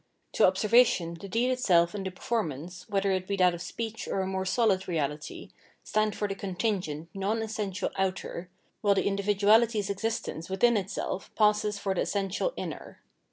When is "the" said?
2.03-2.09, 6.27-6.33, 8.95-9.05, 11.93-12.01